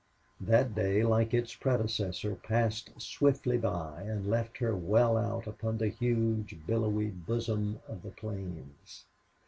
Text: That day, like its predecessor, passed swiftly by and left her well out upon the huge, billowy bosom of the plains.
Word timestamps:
That 0.39 0.73
day, 0.73 1.03
like 1.03 1.31
its 1.31 1.53
predecessor, 1.53 2.33
passed 2.33 2.89
swiftly 2.99 3.59
by 3.59 4.01
and 4.01 4.25
left 4.27 4.57
her 4.57 4.75
well 4.75 5.15
out 5.15 5.45
upon 5.45 5.77
the 5.77 5.89
huge, 5.89 6.57
billowy 6.65 7.09
bosom 7.09 7.79
of 7.87 8.01
the 8.01 8.09
plains. 8.09 9.05